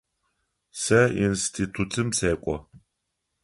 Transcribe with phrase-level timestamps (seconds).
[0.81, 2.55] Сэ институтым сэкӏо.